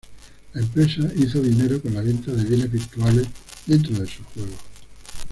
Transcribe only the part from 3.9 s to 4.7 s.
de sus juegos.